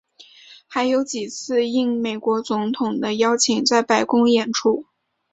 [0.67, 4.87] 还有几次应美国总统的邀请在白宫演出。